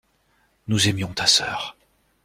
Nous 0.65 0.87
aimions 0.87 1.13
ta 1.13 1.27
sœur. 1.27 1.77